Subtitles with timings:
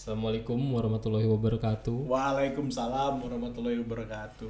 [0.00, 2.08] Assalamualaikum warahmatullahi wabarakatuh.
[2.08, 4.48] Waalaikumsalam warahmatullahi wabarakatuh.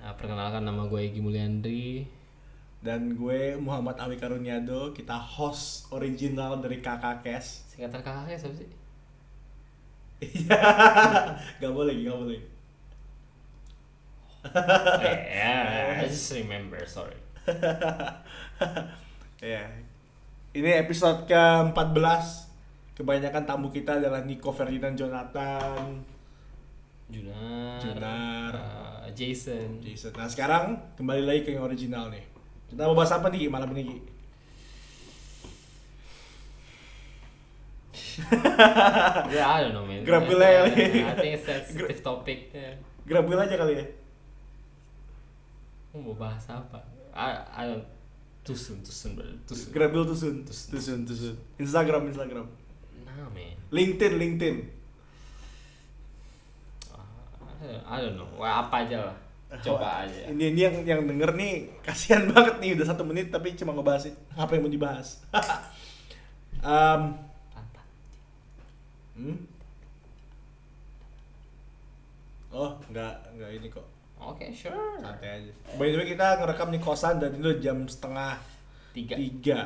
[0.00, 2.08] Nah, perkenalkan nama gue Egi Mulyandri.
[2.80, 7.68] Dan gue Muhammad Awi Karunyado, kita host original dari Kakak Kes.
[7.68, 8.70] Singkatan kakaknya siapa sih?
[10.24, 10.64] Iya,
[11.60, 12.40] gak boleh, gak boleh.
[15.04, 17.20] yeah, I just remember, sorry.
[19.44, 19.68] Ya,
[20.56, 22.45] ini episode ke-14.
[22.96, 26.00] Kebanyakan tamu kita adalah Nico Ferdinand Jonathan,
[27.12, 28.52] Junar, Junar.
[28.56, 29.84] uh, Jason.
[29.84, 30.16] Jason.
[30.16, 32.24] Nah sekarang kembali lagi ke yang original nih.
[32.72, 33.98] Kita mau bahas apa nih malam ini Gi?
[39.28, 40.00] yeah, I don't know man.
[40.00, 41.04] Grabil I, aja kali.
[41.04, 42.48] I think it's sensitive topic.
[42.56, 42.80] Yeah.
[43.12, 43.84] Aja kali ya.
[46.00, 46.80] Mau bahas apa?
[47.12, 47.84] I, I don't
[48.40, 48.80] too soon,
[49.12, 49.36] brother.
[49.52, 49.68] Soon.
[49.68, 50.68] Grabil tusun, Tusun.
[50.72, 51.34] tusun, tusun.
[51.60, 52.48] Instagram, Instagram.
[53.32, 53.56] Man.
[53.72, 54.56] LinkedIn, LinkedIn.
[56.92, 58.28] Uh, I don't know.
[58.36, 59.16] Wah, apa aja lah.
[59.62, 60.28] Coba aja.
[60.28, 61.52] Ini, ini yang yang denger nih
[61.86, 65.22] kasihan banget nih udah satu menit tapi cuma ngebahas apa yang mau dibahas.
[66.66, 67.02] um,
[69.16, 69.36] hmm?
[72.52, 73.86] Oh, nggak nggak ini kok.
[74.16, 74.98] Oke, sure.
[75.00, 75.52] Santai aja.
[75.76, 78.40] By the way kita ngerekam di kosan dan itu jam setengah
[78.96, 79.14] Tiga.
[79.14, 79.60] tiga.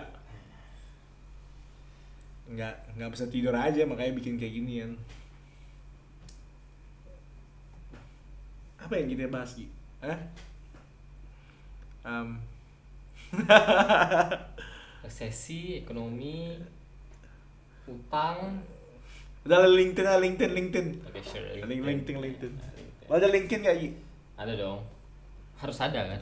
[2.51, 4.91] Nggak nggak bisa tidur aja makanya bikin kayak ginian.
[8.81, 9.67] Apa yang kita bahas Gi?
[10.03, 10.19] Hah?
[12.01, 12.41] Um,
[15.05, 16.57] resesi ekonomi
[17.87, 18.65] utang
[19.41, 20.87] udah lah, LinkedIn lah, LinkedIn, LinkedIn.
[21.01, 22.53] oke sure Link- LinkedIn, LinkedIn.
[22.57, 23.09] LinkedIn.
[23.09, 23.91] Lo ada LinkedIn gak Gi?
[24.37, 24.81] ada dong
[25.61, 26.21] harus ada kan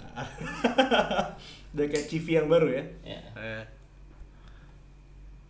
[1.72, 2.84] Udah kayak CV yang baru ya?
[3.06, 3.62] ya Eh,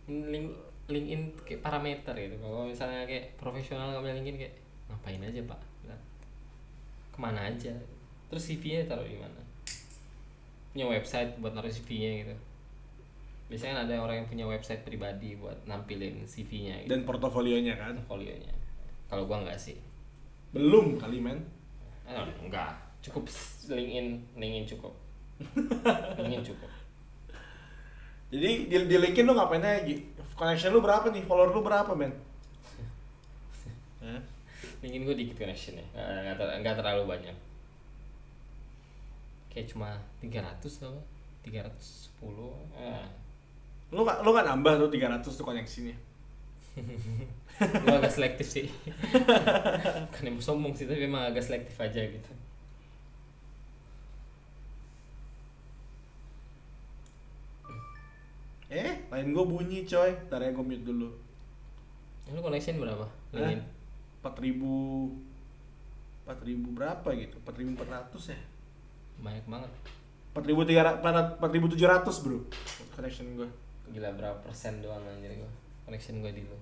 [0.09, 0.53] link
[0.89, 2.35] LinkedIn kayak parameter gitu.
[2.41, 4.55] Kalau misalnya kayak profesional ngambil LinkedIn kayak
[4.89, 5.59] ngapain aja pak?
[5.85, 6.01] Bilang,
[7.13, 7.73] ke mana aja?
[8.29, 9.41] Terus CV-nya taruh di mana?
[10.73, 12.35] Punya website buat naruh CV-nya gitu.
[13.49, 16.89] Biasanya kan ada orang yang punya website pribadi buat nampilin CV-nya gitu.
[16.93, 17.97] Dan portofolionya kan?
[18.05, 18.53] portfolionya
[19.09, 19.77] kalau gua nggak sih.
[20.53, 21.41] Belum kali men.
[22.05, 22.13] Eh,
[22.45, 22.77] enggak.
[23.01, 23.25] Cukup
[23.73, 24.93] LinkedIn LinkedIn cukup.
[26.21, 26.69] LinkedIn cukup.
[28.29, 29.81] Jadi di, di LinkedIn lu ngapain aja?
[29.81, 29.97] Gi?
[30.39, 31.27] Connection lu berapa nih?
[31.27, 32.15] Follower lu berapa men?
[34.79, 37.37] LinkedIn gue dikit connectionnya nggak, nggak, ter- nggak terlalu banyak
[39.51, 41.01] kayak cuma 300 apa
[41.43, 41.59] 310
[42.79, 43.07] eh.
[43.89, 45.97] Lu gak, lu gak nambah tuh 300 tuh koneksinya?
[47.83, 48.71] gue agak selektif sih
[50.07, 52.31] bukan yang sombong sih tapi emang agak selektif aja gitu
[58.69, 60.09] Eh, lain gue bunyi coy.
[60.29, 61.09] Ntar ya gue mute dulu.
[62.23, 63.61] Eh, lu connection berapa LinkedIn
[64.21, 67.35] 4000 4000 berapa gitu?
[67.41, 68.37] 4400 ya?
[69.19, 69.71] banyak banget
[70.31, 72.39] 4300 4700 bro
[72.93, 73.49] connection gue.
[73.89, 75.51] gila berapa persen doang anjir gue
[75.83, 76.55] connection gue di lu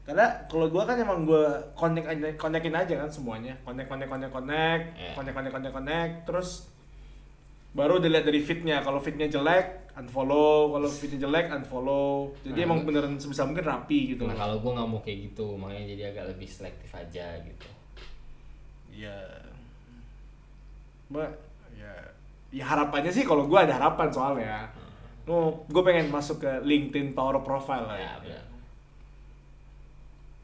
[0.00, 1.44] Karena kalau gue kan emang gue
[1.74, 3.52] connect aja, connectin aja kan semuanya.
[3.62, 5.12] Connect, connect, connect, connect, Iya.
[5.14, 6.12] connect, connect, connect, connect.
[6.26, 6.48] Terus
[7.70, 8.82] baru dilihat dari fitnya.
[8.82, 10.74] Kalau fitnya jelek, unfollow.
[10.74, 12.34] Kalau fitnya jelek, unfollow.
[12.42, 14.26] Jadi Nah, emang beneran sebisa mungkin rapi gitu.
[14.26, 17.68] nah kalau gue nggak mau kayak gitu makanya jadi agak lebih selektif aja gitu
[18.90, 19.16] Iya.
[21.10, 21.30] Mbak,
[21.78, 21.92] ya,
[22.52, 24.66] ya harapannya sih kalau gue ada harapan soalnya.
[25.30, 27.98] Oh, gue pengen masuk ke LinkedIn Power Profile lah.
[27.98, 28.44] ya benar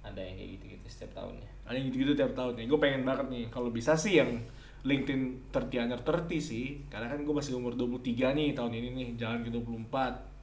[0.06, 2.66] ada yang kayak gitu-gitu setiap tahunnya Ada yang gitu-gitu tiap tahun nih.
[2.70, 3.44] Gue pengen banget nih.
[3.50, 4.38] Kalau bisa sih yang
[4.86, 6.66] LinkedIn 30 under 30 sih.
[6.86, 9.08] Karena kan gue masih umur 23 nih tahun ini nih.
[9.18, 10.38] Jalan ke 24.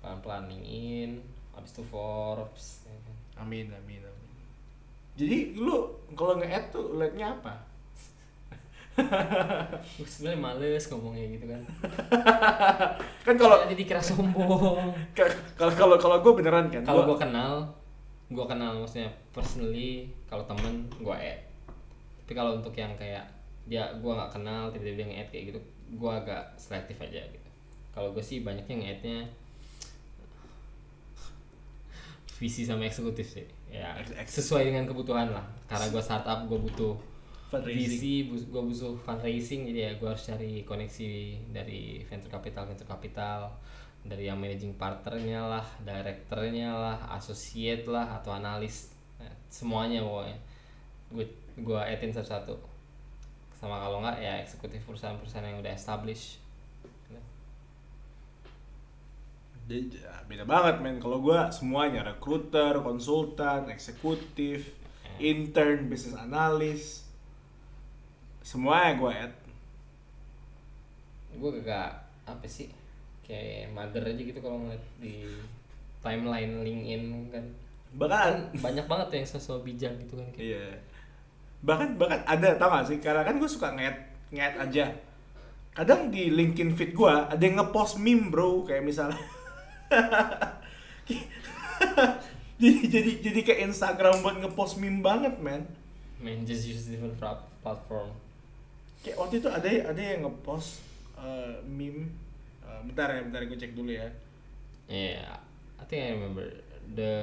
[0.00, 1.20] pelan-pelan LinkedIn
[1.52, 3.44] habis itu Forbes ya kan.
[3.44, 4.32] Amin, amin, amin.
[5.12, 7.70] Jadi lu kalau nge-add tuh liatnya apa?
[9.96, 11.62] Gue sebenarnya males ngomongnya gitu kan
[13.26, 14.92] Kan kalau jadi kira sombong
[15.58, 16.82] kalau kalau kalau gue beneran kan.
[16.84, 17.64] kalau gue kenal
[18.30, 21.49] gue kenal maksudnya personally kalau temen gue add
[22.30, 23.26] tapi kalau untuk yang kayak
[23.66, 25.60] dia gue nggak kenal tiba-tiba dia nge-add kayak gitu
[25.98, 27.48] gue agak selektif aja gitu.
[27.90, 29.18] Kalau gue sih banyak yang nge-add-nya
[32.38, 33.42] visi sama eksekutif sih.
[33.66, 35.42] Ya sesuai dengan kebutuhan lah.
[35.66, 36.94] Karena gue startup gue butuh
[37.66, 41.10] visi gue butuh fundraising jadi ya gue harus cari koneksi
[41.50, 43.50] dari venture capital venture capital
[44.06, 48.94] dari yang managing partnernya lah directornya lah associate lah atau analis.
[49.18, 50.38] Nah, semuanya pokoknya.
[51.10, 51.26] Gue
[51.60, 52.56] gue etin satu-satu
[53.56, 56.40] sama kalau nggak ya eksekutif perusahaan-perusahaan yang udah establish
[59.70, 60.98] ya, beda banget men.
[60.98, 64.74] Kalau gue semuanya recruiter, konsultan, eksekutif,
[65.22, 67.06] intern, business analis,
[68.42, 69.34] semuanya gue add.
[71.30, 71.94] gue gak
[72.26, 72.74] apa sih
[73.22, 75.22] kayak mager aja gitu kalau ngeliat di
[76.02, 77.44] timeline LinkedIn kan
[77.90, 80.66] Bahkan banyak banget yang sosok bijak gitu kan kayak Iya.
[81.60, 82.98] Bahkan bahkan ada tau gak sih?
[83.00, 83.96] Karena kan gue suka nget
[84.32, 84.84] nget aja.
[85.76, 89.20] Kadang di LinkedIn feed gue ada yang ngepost meme bro kayak misalnya.
[92.60, 95.64] jadi jadi jadi kayak Instagram buat ngepost meme banget man.
[96.20, 98.12] man just use different plat- platform
[99.00, 100.84] Kayak waktu itu ada ada yang ngepost
[101.16, 102.12] eh, meme.
[102.60, 104.08] Eh, bentar ya, bentar gue cek dulu ya.
[104.86, 105.40] yeah
[105.80, 106.44] I think I remember
[106.92, 107.14] the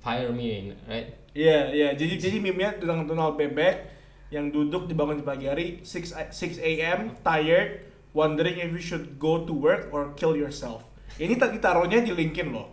[0.00, 1.88] fire me right Iya, iya.
[1.92, 3.92] Jadi jadi meme-nya tentang Donald Bebek
[4.32, 7.12] yang duduk dibangun di pagi hari 6 a- 6 a.m.
[7.20, 10.82] tired, wondering if you should go to work or kill yourself.
[11.20, 12.72] Ini tadi taruhnya di LinkedIn loh.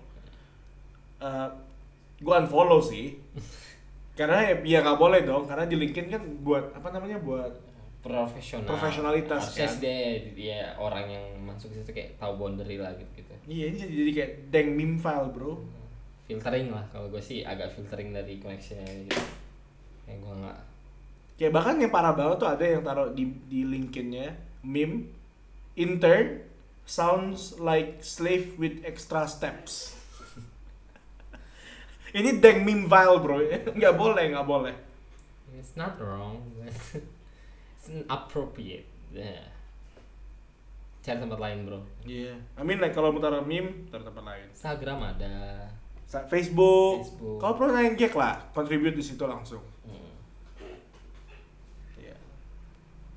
[1.19, 1.47] Eh
[2.23, 3.19] gua unfollow sih.
[4.13, 7.49] karena ya, ya nggak boleh dong, karena di LinkedIn kan buat apa namanya buat
[7.99, 9.79] profesional Profesionalitas, Harusnya kan?
[9.81, 10.01] dia,
[10.37, 14.11] dia orang yang masuk situ kayak tahu boundary lah gitu gitu iya ini jadi, jadi
[14.13, 15.65] kayak deng meme file bro.
[16.23, 19.23] Filtering lah kalau gue sih agak filtering dari connection gitu
[20.07, 20.59] yang gue nggak
[21.33, 25.09] Kayak bahkan yang parah banget tuh ada yang taruh di di LinkedIn-nya meme
[25.73, 26.45] intern
[26.85, 29.97] sounds like slave with extra steps.
[32.17, 33.41] Ini deng meme file bro,
[33.79, 34.75] nggak boleh nggak boleh.
[35.53, 39.45] it's not wrong it's inappropriate yeah.
[41.05, 41.79] cari tempat lain bro
[42.09, 42.33] Iya.
[42.57, 44.47] I mean like kalau mau taruh meme taruh tempat lain.
[44.53, 45.33] Instagram ada
[46.07, 47.03] Facebook.
[47.03, 47.37] Facebook.
[47.41, 49.63] Kalau perlu naik gag lah, contribute di situ langsung.
[49.83, 50.11] hmm.
[51.97, 52.15] Iya.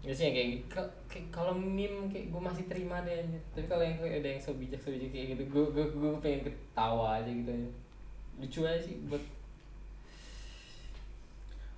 [0.02, 3.98] biasanya kayak gitu Ka- kayak kalau meme kayak gue masih terima deh tapi kalau yang
[3.98, 7.26] kayak ada yang so bijak so bijak kayak gitu gue gue gue pengen ketawa aja
[7.26, 7.68] gitu aja
[8.38, 9.22] lucu aja sih buat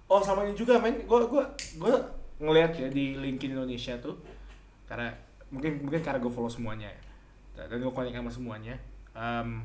[0.08, 1.44] Oh sama ini juga men, gue gua
[1.76, 2.00] gua
[2.40, 4.16] ngelihat ya di LinkedIn Indonesia tuh,
[4.88, 5.12] karena
[5.52, 8.72] mungkin mungkin karena gue follow semuanya ya, dan gue connect sama semuanya.
[9.12, 9.60] Um,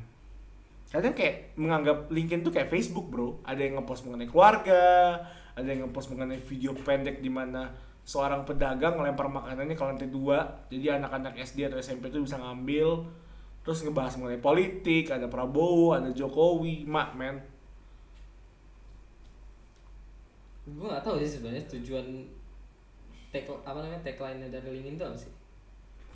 [0.94, 5.18] kadang kayak menganggap LinkedIn tuh kayak Facebook bro, ada yang ngepost mengenai keluarga,
[5.58, 7.74] ada yang ngepost mengenai video pendek di mana
[8.06, 13.10] seorang pedagang ngelempar makanannya ke lantai dua, jadi anak-anak SD atau SMP tuh bisa ngambil,
[13.66, 17.42] terus ngebahas mengenai politik, ada Prabowo, ada Jokowi, mak men,
[20.64, 22.06] gue gak tahu sih sebenarnya tujuan
[23.28, 25.32] tag apa namanya tagline dari LinkedIn itu apa sih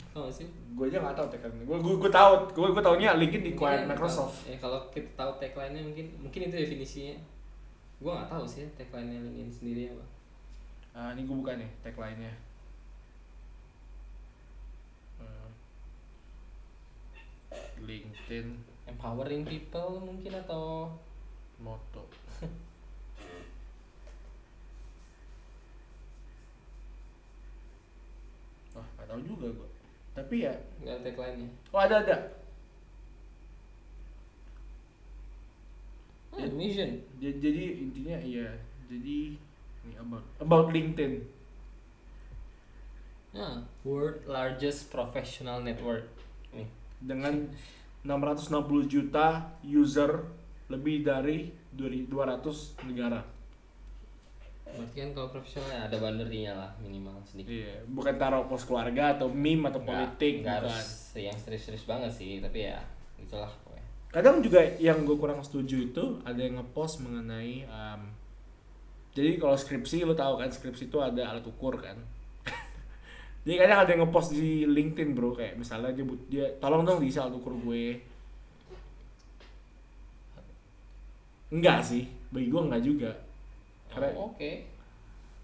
[0.09, 0.47] tau gak sih?
[0.73, 3.83] Gue aja nggak tahu tagline gue gue gue tahu gue gue taunya LinkedIn di acquired
[3.83, 4.37] ya, Microsoft.
[4.45, 7.15] ya kalau kita tahu tagline-nya mungkin mungkin itu definisinya.
[7.99, 10.05] Gue gak tahu sih tagline-nya LinkedIn sendiri apa.
[10.91, 12.33] Ah, ini gue buka nih tagline nya
[15.19, 15.51] Hmm.
[17.83, 18.47] LinkedIn.
[18.87, 20.89] Empowering people mungkin atau?
[21.59, 22.03] Moto.
[28.75, 29.68] Wah, gak tahu juga gue.
[30.17, 30.53] Tapi ya,
[30.83, 32.17] nggak ada tagline-nya oh ada ada.
[36.35, 38.49] ah, mission Jadi, jadi intinya iya.
[38.89, 39.37] Jadi
[39.85, 41.37] ini about about LinkedIn.
[43.37, 46.09] ah world largest professional network
[46.49, 46.65] nih
[46.97, 47.45] dengan
[48.01, 50.25] 660 juta user
[50.65, 53.21] lebih dari 200 negara.
[54.75, 59.13] Berarti kan kalau profesional ya ada boundary-nya lah minimal sedikit Iya, bukan taruh pos keluarga
[59.13, 60.71] atau meme atau Nggak- politik, nggak bukan.
[60.71, 62.79] harus yang serius-serius banget sih tapi ya
[63.17, 68.09] itulah pokoknya Kadang juga yang gue kurang setuju itu ada yang ngepost mengenai um,
[69.09, 71.97] jadi kalau skripsi lo tahu kan skripsi itu ada alat ukur kan.
[73.43, 77.17] jadi kadang ada yang ngepost di LinkedIn bro kayak misalnya dia dia tolong dong diisi
[77.17, 77.99] alat ukur gue.
[81.49, 83.11] Enggak sih, bagi gue enggak juga.
[83.89, 84.51] Karena Oh, oke.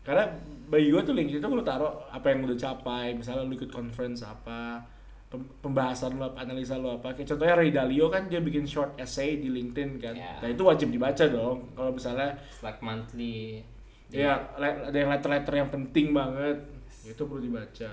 [0.06, 0.24] karena
[0.70, 4.22] bagi gue tuh LinkedIn itu lo taruh apa yang udah capai misalnya lo ikut conference
[4.22, 4.78] apa
[5.26, 7.12] pem- pembahasan lo apa analisa lo apa.
[7.12, 10.14] Kayak contohnya Ray Dalio kan dia bikin short essay di LinkedIn kan.
[10.14, 10.38] Ya.
[10.40, 11.74] nah itu wajib dibaca dong.
[11.74, 13.66] Kalau misalnya It's like monthly.
[14.14, 16.58] Ya le- ada yang letter-letter yang penting banget
[17.04, 17.90] itu perlu dibaca.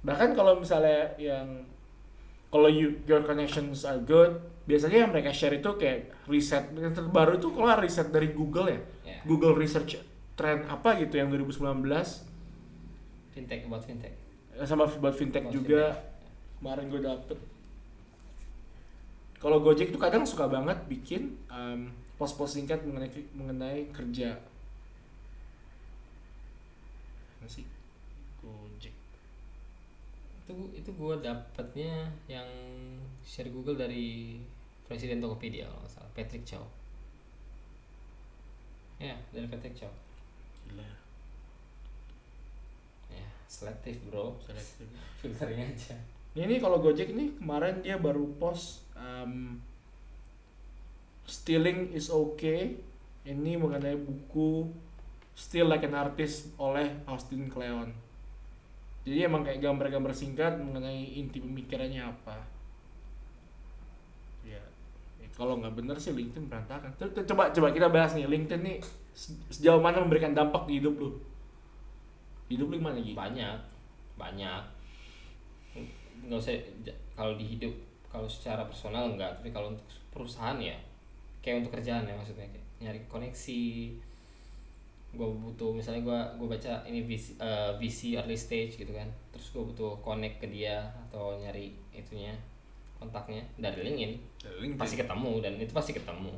[0.00, 1.68] Bahkan kalau misalnya yang
[2.48, 7.42] kalau you, your connections are good biasanya yang mereka share itu kayak riset yang terbaru
[7.42, 8.80] itu keluar riset dari Google ya.
[9.02, 9.18] Ya.
[9.26, 9.98] Google Research
[10.38, 11.82] Trend apa gitu yang 2019
[13.34, 14.14] fintech about fintech.
[14.54, 15.82] Eh, sama buat fintech About juga.
[15.90, 16.08] fintech.
[16.60, 17.38] kemarin gue dapet.
[19.40, 21.88] Kalau Gojek tuh kadang suka banget bikin um,
[22.20, 24.36] post-post singkat mengenai mengenai kerja.
[27.40, 27.64] Mana sih?
[28.44, 28.92] Gojek.
[30.44, 32.48] Itu itu gue dapatnya yang
[33.24, 34.36] share Google dari
[34.90, 36.66] presiden Tokopedia kalau nggak salah Patrick Chow
[38.98, 39.92] ya dari Patrick Chow
[40.66, 40.90] Gila.
[43.14, 44.90] ya selektif bro Selektif.
[45.22, 45.94] filtering aja
[46.30, 49.58] Ini kalau Gojek ini kemarin dia baru post um,
[51.30, 52.74] Stealing is okay.
[53.22, 54.66] Ini mengenai buku
[55.38, 57.94] Still Like an Artist oleh Austin Kleon.
[59.06, 62.59] Jadi emang kayak gambar-gambar singkat mengenai inti pemikirannya apa.
[65.40, 66.92] Kalau nggak bener sih LinkedIn berantakan.
[67.00, 68.76] Coba coba kita bahas nih LinkedIn nih
[69.16, 71.16] se- sejauh mana memberikan dampak di hidup lu.
[72.52, 73.16] Hidup lu gimana gitu?
[73.16, 73.56] banyak
[74.20, 74.62] banyak
[76.28, 76.52] nggak usah
[77.16, 77.72] kalau di hidup
[78.12, 80.76] kalau secara personal enggak tapi kalau untuk perusahaan ya
[81.40, 83.62] kayak untuk kerjaan ya maksudnya kayak nyari koneksi
[85.10, 89.50] gue butuh misalnya gue gue baca ini VC, eh, VC early stage gitu kan terus
[89.50, 92.36] gue butuh connect ke dia atau nyari itunya
[93.00, 94.12] kontaknya dari LinkedIn
[94.60, 94.76] LinkedIn.
[94.76, 96.32] pasti ketemu dan itu pasti ketemu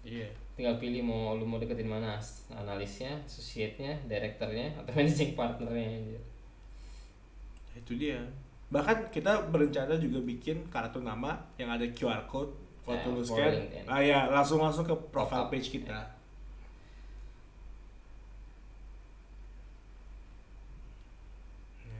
[0.00, 0.24] Iya.
[0.56, 2.16] tinggal pilih mau lu mau deketin mana
[2.50, 6.20] analisnya, associate-nya, directornya atau managing partnernya aja.
[7.76, 8.16] itu dia
[8.72, 12.48] bahkan kita berencana juga bikin kartu nama yang ada QR code
[12.82, 13.84] waktu Ya, lu scan LinkedIn.
[13.84, 16.00] ah ya langsung langsung ke profile page kita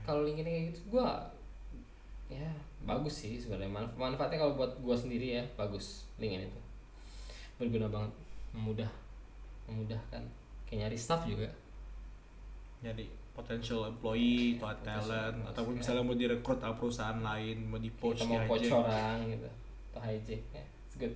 [0.01, 1.29] Kalau LinkedIn kayak gitu gua
[2.27, 2.47] ya
[2.83, 3.69] bagus sih sebenarnya.
[3.69, 6.09] Manf- manfaatnya kalau buat gua sendiri ya bagus.
[6.17, 6.61] LinkedIn itu.
[7.61, 8.11] Berguna banget.
[8.57, 8.91] Memudah.
[9.69, 10.23] Memudahkan.
[10.65, 11.47] Kayak nyari staff juga.
[12.81, 15.77] Nyari potential employee atau Potential talent ataupun ya.
[15.79, 18.75] misalnya mau direkrut sama perusahaan lain mau di poach mau hijack.
[18.75, 19.47] orang gitu
[19.95, 20.65] atau hijack ya.
[20.87, 21.15] It's good.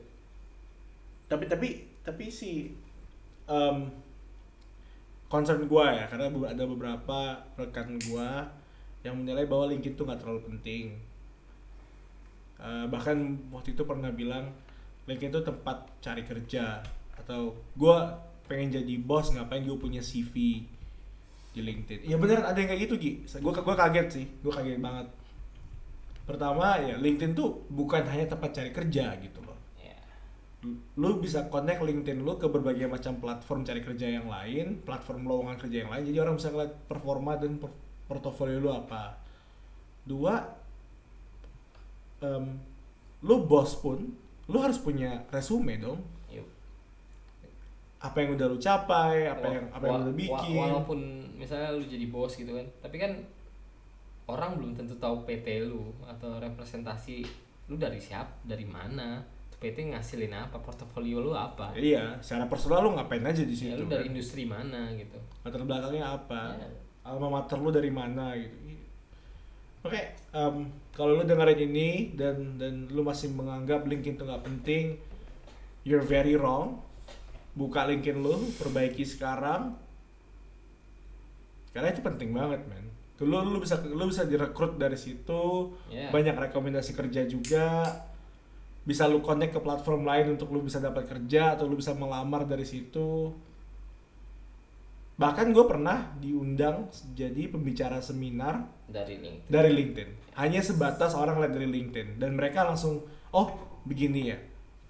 [1.27, 1.67] Tapi tapi
[2.07, 2.71] tapi si
[3.51, 3.91] um,
[5.27, 8.47] concern gua ya karena ada beberapa rekan gua
[9.03, 10.95] yang menilai bahwa LinkedIn tuh nggak terlalu penting
[12.55, 14.51] Uh, bahkan waktu itu pernah bilang
[15.05, 16.81] LinkedIn itu tempat cari kerja.
[17.19, 20.65] Atau gua pengen jadi bos ngapain gue punya CV
[21.55, 22.05] di LinkedIn?
[22.05, 23.11] Ya beneran ada yang kayak gitu Gi.
[23.43, 24.25] Gua gua kaget sih.
[24.41, 25.07] Gua kaget banget.
[26.25, 29.57] Pertama ya LinkedIn tuh bukan hanya tempat cari kerja gitu loh.
[29.77, 29.97] Ya
[30.97, 35.57] lu bisa connect LinkedIn lu ke berbagai macam platform cari kerja yang lain, platform lowongan
[35.61, 36.03] kerja yang lain.
[36.09, 37.61] Jadi orang bisa ngeliat performa dan
[38.09, 39.21] portofolio lu apa.
[40.05, 40.37] Dua,
[42.17, 42.45] em,
[43.21, 43.99] lu bos pun,
[44.45, 45.99] lu harus punya resume dong.
[46.27, 46.45] yuk
[47.97, 50.55] Apa yang udah lu capai, apa yang apa yang wa- bikin.
[50.55, 50.99] walaupun
[51.33, 53.11] misalnya lu jadi bos gitu kan tapi kan
[54.25, 57.21] orang belum tentu tahu PT lu atau representasi
[57.65, 59.19] lu dari siapa dari mana
[59.55, 63.75] PT ngasilin apa portofolio lu apa Iya, secara personal lu ngapain aja di ya, situ.
[63.75, 64.11] lu dari kan?
[64.11, 66.67] industri mana gitu latar belakangnya apa Ya.
[67.03, 68.55] alma mater lu dari mana gitu
[69.83, 70.01] oke
[70.35, 74.85] em, kalau lu dengerin ini dan dan lu masih menganggap LinkedIn itu nggak penting
[75.87, 76.83] you're very wrong.
[77.55, 79.79] Buka LinkedIn lu perbaiki sekarang.
[81.71, 82.83] Karena itu penting banget men
[83.23, 85.71] lu lu bisa lu bisa direkrut dari situ.
[85.87, 86.11] Ya.
[86.11, 87.87] banyak rekomendasi kerja juga.
[88.83, 92.43] Bisa lu connect ke platform lain untuk lu bisa dapat kerja atau lu bisa melamar
[92.43, 93.31] dari situ
[95.15, 99.51] bahkan gue pernah diundang jadi pembicara seminar dari LinkedIn.
[99.51, 100.09] dari LinkedIn.
[100.35, 102.19] Hanya sebatas orang lihat dari LinkedIn.
[102.19, 103.55] Dan mereka langsung oh
[103.87, 104.37] begini ya.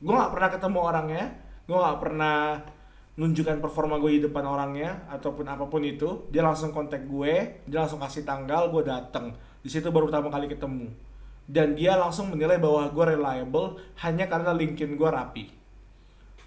[0.01, 1.25] Gue nggak pernah ketemu orangnya
[1.65, 2.61] gue nggak pernah
[3.15, 6.25] nunjukkan performa gue di depan orangnya ataupun apa pun itu.
[6.33, 10.49] Dia langsung kontak gue dia langsung kasih tanggal gue datang di situ baru pertama kali
[10.49, 10.89] ketemu.
[11.45, 15.64] Dan dia langsung menilai bahwa gue reliable hanya karena LinkedIn gue rapi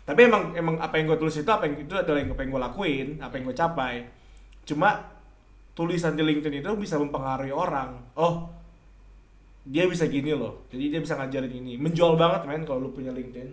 [0.09, 2.63] tapi emang emang apa yang gue tulis itu apa yang itu adalah yang yang gue
[2.65, 3.95] lakuin apa yang gue capai.
[4.65, 5.05] Cuma
[5.77, 7.93] tulisan di LinkedIn itu bisa mempengaruhi orang.
[8.17, 8.49] Oh
[9.69, 10.65] dia bisa gini loh.
[10.73, 11.77] Jadi dia bisa ngajarin ini.
[11.77, 13.53] Menjual banget men kalau lu punya LinkedIn.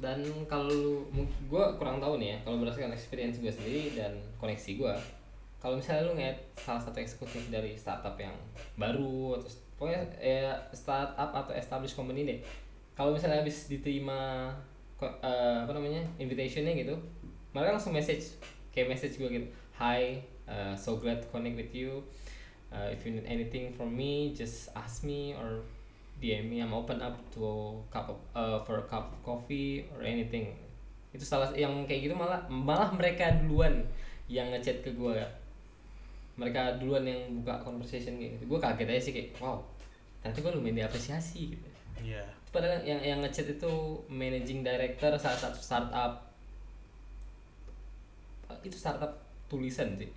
[0.00, 4.94] Dan kalau gue kurang tahu nih ya kalau berdasarkan experience gue sendiri dan koneksi gue
[5.60, 8.36] kalau misalnya lu ngeliat salah satu eksekutif dari startup yang
[8.76, 12.40] baru atau pokoknya ya startup atau established company deh.
[12.96, 14.52] Kalau misalnya habis diterima
[15.08, 16.94] eh, apa namanya invitationnya gitu.
[17.54, 18.36] Mereka langsung message
[18.74, 19.46] kayak message gue gitu.
[19.78, 22.02] Hi uh, so glad to connect with you.
[22.74, 25.62] Uh, if you need anything from me just ask me or
[26.18, 26.58] DM me.
[26.62, 27.56] I'm open up to a
[27.90, 30.54] cup of, uh, for a cup of coffee or anything.
[31.14, 33.86] Itu salah yang kayak gitu malah malah mereka duluan
[34.26, 35.20] yang ngechat ke gue
[36.34, 38.42] mereka duluan yang buka conversation gitu.
[38.46, 39.62] Gue kaget aja sih kayak wow
[40.24, 41.68] ternyata gue lumayan diapresiasi gitu.
[42.00, 43.72] Iya padahal yang yang ngechat itu
[44.06, 46.30] managing director salah satu startup.
[48.62, 49.10] Itu startup
[49.50, 50.08] tulisan sih.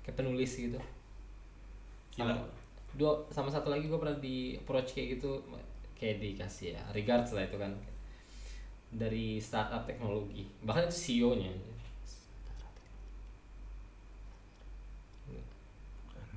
[0.00, 0.80] Kayak penulis gitu.
[2.16, 2.40] Sama,
[2.96, 5.42] dua sama satu lagi gue pernah di approach kayak gitu
[5.98, 7.76] kayak dikasih ya regards lah itu kan.
[8.88, 10.48] Dari startup teknologi.
[10.64, 11.52] Bahkan itu CEO nya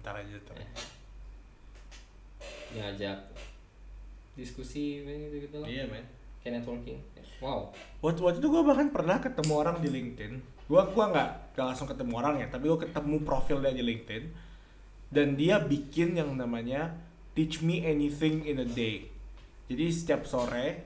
[0.08, 0.70] ntar aja tuh Eh.
[2.80, 3.20] ngajak
[4.38, 5.68] diskusi gitu gitu lah.
[5.68, 6.06] Iya men.
[6.40, 7.02] Kayak networking.
[7.42, 7.74] Wow.
[8.06, 10.34] Waktu waktu itu gue bahkan pernah ketemu orang di LinkedIn.
[10.70, 14.24] Gue gua nggak nggak langsung ketemu orang ya tapi gue ketemu profilnya di LinkedIn.
[15.10, 16.94] Dan dia bikin yang namanya
[17.34, 19.10] teach me anything in a day.
[19.68, 20.86] Jadi setiap sore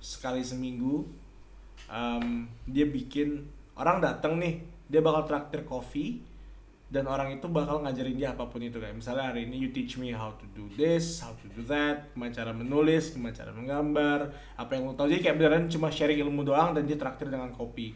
[0.00, 1.04] sekali seminggu
[1.88, 3.44] um, dia bikin
[3.76, 6.24] orang datang nih dia bakal traktir kopi
[6.90, 9.94] dan orang itu bakal ngajarin dia apa pun itu kayak misalnya hari ini you teach
[9.94, 14.20] me how to do this, how to do that, gimana cara menulis, gimana cara menggambar,
[14.58, 17.54] apa yang lo tau jadi kayak beneran cuma sharing ilmu doang dan dia traktir dengan
[17.54, 17.94] kopi.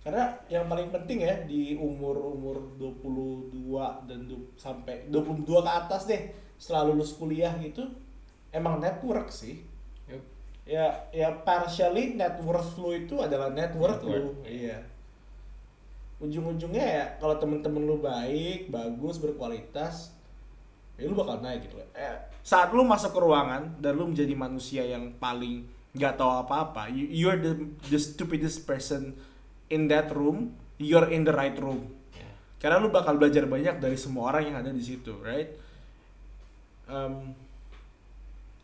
[0.00, 6.30] Karena yang paling penting ya di umur-umur 22 dan du- sampai 22 ke atas deh
[6.56, 7.82] setelah lulus kuliah gitu
[8.54, 9.66] emang network sih.
[10.06, 10.22] Yup.
[10.62, 14.14] Ya ya partially net worth lu itu adalah net worth Net lu.
[14.30, 14.46] worth.
[14.46, 14.78] Iya.
[16.16, 20.16] Ujung-ujungnya ya kalau temen-temen lu baik, bagus, berkualitas,
[20.96, 21.76] ya lu bakal naik gitu.
[21.92, 26.88] Eh, saat lu masuk ke ruangan dan lu menjadi manusia yang paling nggak tahu apa-apa,
[26.92, 27.56] you, you're the
[27.92, 29.16] the stupidest person
[29.68, 31.92] in that room, you're in the right room.
[32.56, 35.52] Karena lu bakal belajar banyak dari semua orang yang ada di situ, right?
[36.88, 37.36] Um,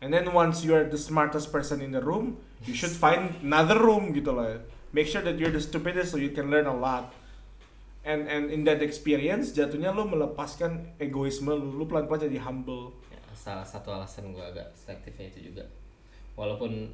[0.01, 4.09] and then once you're the smartest person in the room, you should find another room
[4.15, 4.57] gitu loh.
[4.93, 7.13] Make sure that you're the stupidest so you can learn a lot.
[8.03, 12.91] And and in that experience jatuhnya lu melepaskan egoisme lu, lu pelan-pelan jadi humble.
[13.07, 15.63] Ya, salah satu alasan gue agak selektifnya itu juga.
[16.35, 16.91] Walaupun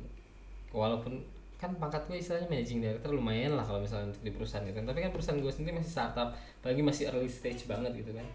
[0.69, 1.25] walaupun
[1.57, 4.85] kan pangkat gue istilahnya managing director lumayan lah kalau misalnya untuk di perusahaan gitu kan.
[4.85, 6.29] Tapi kan perusahaan gue sendiri masih startup
[6.61, 8.27] apalagi masih early stage banget gitu kan.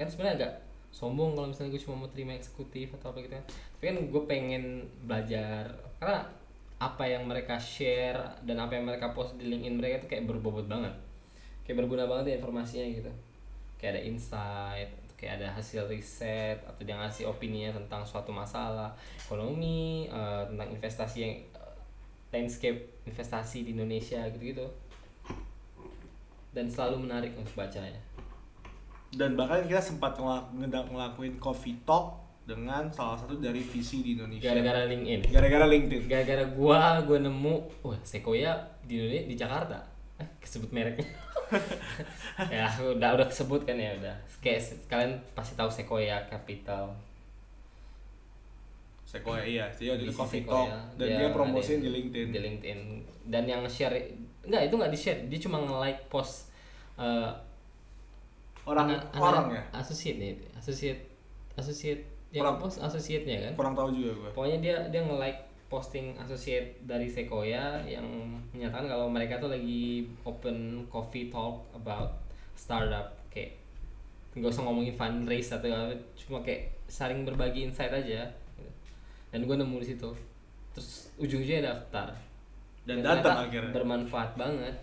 [0.00, 0.52] Kan sebenarnya agak
[0.88, 3.44] sombong kalau misalnya gue cuma mau terima eksekutif atau apa gitu kan.
[3.76, 4.64] Tapi kan gue pengen
[5.04, 5.68] belajar
[6.00, 6.32] karena
[6.80, 10.64] apa yang mereka share dan apa yang mereka post di LinkedIn mereka itu kayak berbobot
[10.66, 11.11] banget
[11.72, 13.12] kayak berguna banget ya informasinya gitu.
[13.80, 18.90] Kayak ada insight kayak ada hasil riset atau dia ngasih opini tentang suatu masalah
[19.22, 21.74] ekonomi eh, tentang investasi yang eh,
[22.34, 24.66] landscape investasi di Indonesia gitu-gitu.
[26.52, 27.96] Dan selalu menarik untuk bacanya.
[29.14, 34.18] Dan bahkan kita sempat ngelak- ngeda- ngelakuin coffee talk dengan salah satu dari visi di
[34.18, 34.50] Indonesia.
[34.50, 35.30] gara-gara LinkedIn.
[35.30, 36.02] Gara-gara LinkedIn.
[36.10, 37.54] gara-gara gua gua nemu
[37.86, 39.91] wah Sequoia di Indonesia di Jakarta
[40.42, 41.06] kesebut mereknya.
[42.48, 44.16] Ya udah udah kesebut kan ya udah.
[44.40, 46.88] Kayak kalian pasti tahu Sequoia Capital.
[49.04, 50.96] Sequoia iya, waktu itu Visi coffee Sequoia, talk.
[50.96, 52.26] Dan dia, promosiin ada di LinkedIn.
[52.32, 52.78] di LinkedIn.
[53.28, 53.92] Dan yang share
[54.42, 56.48] enggak itu nggak di share dia cuma nge like post
[56.96, 57.30] eh,
[58.64, 59.62] Orang anak- orang ya?
[59.76, 60.32] associate nih.
[60.56, 61.00] Associate
[61.52, 62.00] associate
[62.32, 63.52] yang Orang- post associate-nya kan?
[63.52, 64.30] Kurang tahu juga gue.
[64.32, 68.04] pokoknya dia dia nge-like posting associate dari Sequoia yang
[68.52, 72.12] menyatakan kalau mereka tuh lagi open coffee talk about
[72.52, 73.56] startup kayak
[74.36, 78.28] nggak usah ngomongin fundraise atau apa cuma kayak saling berbagi insight aja.
[79.32, 80.12] Dan gue nemu di situ.
[80.76, 82.12] Terus ujung-ujungnya daftar.
[82.84, 83.72] Dan ternyata datang akhirnya.
[83.72, 84.76] bermanfaat banget.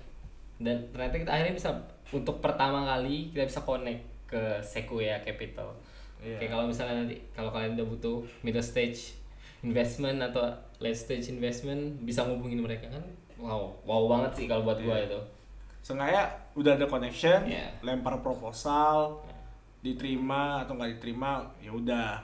[0.57, 1.69] Dan ternyata kita akhirnya bisa
[2.09, 5.69] untuk pertama kali kita bisa connect ke Sequoia Capital.
[6.17, 6.41] Iya.
[6.41, 9.13] Kayak kalau misalnya nanti kalau kalian udah butuh middle stage
[9.61, 10.43] investment atau
[10.79, 13.03] late stage investment bisa ngubungin mereka kan
[13.37, 15.07] wow wow banget sih kalau buat gua Iya.
[15.07, 15.21] itu
[15.79, 16.27] Sengaja
[16.59, 17.71] udah ada connection, Iya.
[17.81, 19.15] lempar proposal,
[19.79, 22.19] diterima atau nggak diterima, ya udah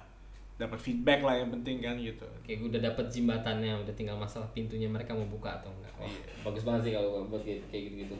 [0.59, 2.27] dapat feedback lah yang penting kan gitu.
[2.43, 6.31] kayak udah dapet jembatannya udah tinggal masalah pintunya mereka mau buka atau enggak Wah, Iya.
[6.43, 8.15] bagus banget sih kalau buat kayak gitu gitu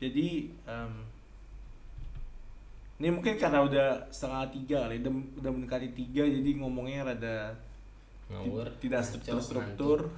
[0.00, 0.28] Jadi
[0.64, 0.92] em,
[3.00, 7.56] ini mungkin karena udah setengah tiga kali, udah, udah mendekati tiga jadi ngomongnya rada
[8.28, 10.12] ngawur ti- tidak terstruktur.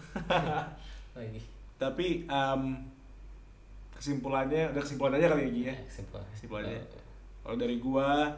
[1.17, 1.41] lagi
[1.79, 2.63] Tapi em,
[3.95, 5.77] kesimpulannya udah kesimpulan aja kali ya Gi, ya.
[5.87, 6.83] kesimpulan Kesimpulannya.
[7.43, 8.35] Kalau dari gua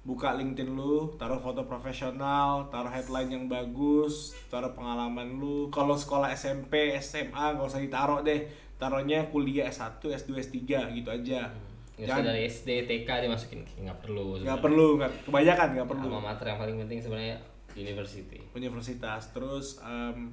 [0.00, 5.70] buka LinkedIn lu, taruh foto profesional, taruh headline yang bagus, taruh pengalaman lu.
[5.70, 8.50] Kalau sekolah SMP, SMA nggak usah ditaruh deh.
[8.80, 10.58] Taruhnya kuliah S1, S2, S3
[10.96, 11.46] gitu aja.
[11.46, 11.69] usah
[12.08, 13.60] Jangan- dari SD TK dimasukin.
[13.84, 16.06] Nggak perlu nggak perlu nggak kebanyakan nggak perlu.
[16.08, 17.36] Alma mater yang paling penting sebenarnya
[17.76, 18.40] university.
[18.56, 19.34] Universitas.
[19.34, 20.32] Terus em,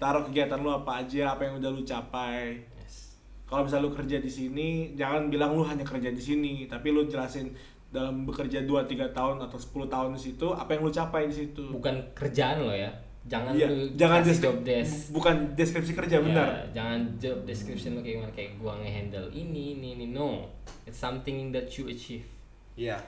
[0.00, 2.58] taruh kegiatan lu apa aja apa yang udah lu capai.
[2.82, 3.20] Yes.
[3.46, 7.06] Kalau misalnya lu kerja di sini jangan bilang lu hanya kerja di sini tapi lu
[7.06, 7.52] jelasin
[7.92, 11.36] dalam bekerja 2 3 tahun atau 10 tahun di situ apa yang lu capai di
[11.36, 11.68] situ.
[11.68, 14.94] Bukan kerjaan lo ya jangan Iya, lu jangan kasih deskrip- job desk.
[15.10, 16.48] bukan deskripsi kerja Ya, benar.
[16.70, 18.32] jangan job description lo kayak gimana?
[18.32, 20.06] Kayak gua ngehandle ini ini ini.
[20.08, 20.50] No.
[20.82, 22.26] It's something that you achieve.
[22.74, 22.98] Iya.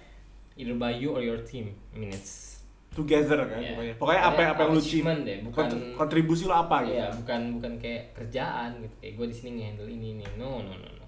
[0.54, 1.74] Either by you or your team.
[1.90, 3.74] I mean it's together kan ya.
[3.74, 3.94] pokoknya.
[3.98, 5.04] Pokoknya apa yang apa yang lu achieve.
[5.20, 6.94] deh bukan Kontri- kontribusi lo apa gitu.
[6.94, 8.94] Iya, bukan bukan kayak kerjaan gitu.
[9.02, 10.24] Kayak gue di sini ngehandle ini ini.
[10.36, 11.06] No, no, no, no.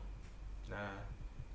[0.66, 0.98] nah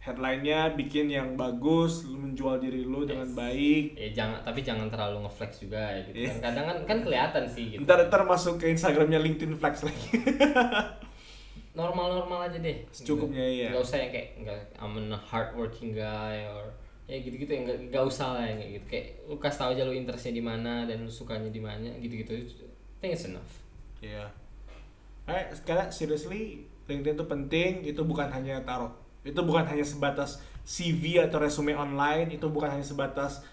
[0.02, 5.30] headline-nya bikin yang bagus lu menjual diri lu dengan baik Ya jangan tapi jangan terlalu
[5.30, 6.18] ngeflex juga ya gitu.
[6.26, 6.30] Iya.
[6.34, 7.86] Kan kadang kan kan kelihatan sih gitu.
[7.86, 10.10] ntar ntar masuk ke Instagramnya LinkedIn Flex lagi
[11.72, 12.84] Normal-normal aja deh.
[12.92, 13.72] Secukupnya, iya.
[13.72, 16.76] Gak usah yang kayak enggak I'm a hard working guy or
[17.08, 18.86] ya gitu-gitu ya enggak enggak usah lah yang kayak gitu.
[18.92, 22.36] Kayak lu kasih tahu aja lu interestnya di mana dan lu sukanya di mana gitu-gitu.
[22.36, 23.54] I think it's enough.
[24.04, 24.28] Iya.
[25.30, 28.92] Eh, sekarang seriously LinkedIn itu penting, itu bukan hanya taruh.
[29.22, 33.46] Itu bukan hanya sebatas CV atau resume online, itu bukan hanya sebatas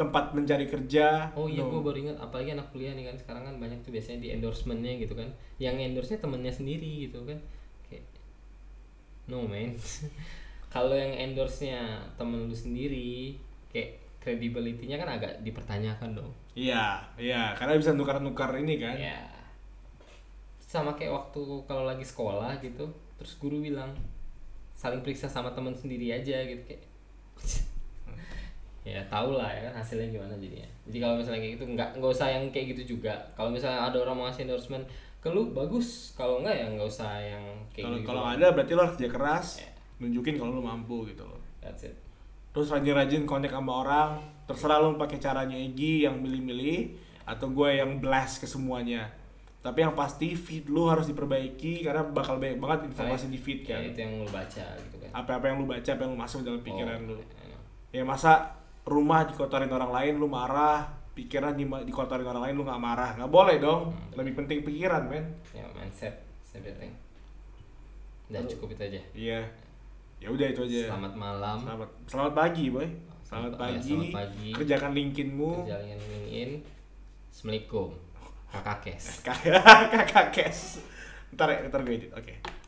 [0.00, 1.28] tempat mencari kerja.
[1.36, 1.76] Oh iya, No.
[1.76, 4.96] gue baru ingat apalagi anak kuliah nih kan sekarang kan banyak tuh biasanya di endorsementnya
[4.96, 5.28] gitu kan,
[5.60, 7.36] yang endorse-nya temennya sendiri gitu kan,
[7.84, 8.04] kayak
[9.28, 9.76] no man.
[10.74, 13.36] Kalau yang endorse-nya temen lu sendiri,
[13.68, 16.32] kayak credibility-nya kan agak dipertanyakan dong.
[16.56, 18.96] Iya, iya, karena bisa nukar-nukar ini kan.
[18.96, 19.20] Ya.
[20.62, 22.86] Sama kayak waktu kalau lagi sekolah gitu,
[23.18, 23.90] terus guru bilang
[24.80, 26.80] saling periksa sama teman sendiri aja gitu kayak.
[28.80, 30.64] ya tau lah ya kan hasilnya gimana jadinya.
[30.88, 33.12] Jadi kalau misalnya kayak gitu nggak nggak usah yang kayak gitu juga.
[33.36, 34.84] Kalau misalnya ada orang mau ngasih endorsement
[35.20, 37.44] ke lu bagus, kalau enggak ya nggak usah yang
[37.76, 38.08] kayak Kalau gitu.
[38.08, 39.68] kalau ada berarti lo harus kerja keras, Iya.
[40.00, 41.36] nunjukin kalau lo mampu gitu loh.
[41.60, 41.92] That's it.
[42.56, 44.10] Terus rajin-rajin connect sama orang,
[44.48, 46.96] terserah lo pakai caranya Egi yang milih-milih
[47.28, 49.12] atau gue yang blast ke semuanya.
[49.60, 53.76] Tapi yang pasti feed lu harus diperbaiki karena bakal banyak banget informasi di feed Ya,
[53.76, 53.80] kan.
[53.86, 55.10] itu yang lu baca gitu kan.
[55.12, 57.16] Apa-apa yang lu baca, apa yang lu masuk dalam pikiran Oh, lu.
[57.16, 57.60] I know.
[57.90, 62.80] Ya masa rumah dikotorin orang lain lu marah, pikiran di dikotorin orang lain lu nggak
[62.80, 63.10] marah.
[63.14, 63.92] nggak boleh dong.
[64.16, 65.28] Lebih penting pikiran, men.
[65.52, 66.96] Ya mindset, everything.
[68.26, 69.00] Udah cukup itu aja.
[69.12, 69.40] Iya.
[70.20, 70.80] Ya udah itu aja.
[70.88, 71.56] Selamat malam.
[71.60, 72.80] Selamat selamat pagi, boy.
[72.80, 72.88] Ya,
[73.22, 73.92] Selamat pagi.
[73.92, 74.48] selamat pagi.
[74.52, 75.52] Kerjakan LinkedIn-mu.
[75.68, 76.50] Jalan in.
[77.28, 78.09] Assalamualaikum.
[78.52, 79.22] Kakak Kes.
[79.94, 80.82] Kakak kes.
[81.34, 82.10] Ntar ya, ntar gue edit.
[82.14, 82.59] Oke.